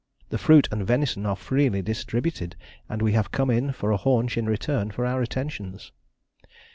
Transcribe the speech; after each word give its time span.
The 0.29 0.39
fruit 0.39 0.67
and 0.71 0.83
venison 0.83 1.27
are 1.27 1.35
freely 1.35 1.83
distributed, 1.83 2.55
and 2.89 3.03
we 3.03 3.11
have 3.13 3.29
come 3.31 3.51
in 3.51 3.71
for 3.71 3.91
a 3.91 3.97
haunch 3.97 4.35
in 4.35 4.47
return 4.47 4.89
for 4.89 5.05
our 5.05 5.21
attentions. 5.21 5.91